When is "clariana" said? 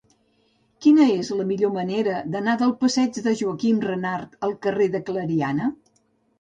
5.13-5.73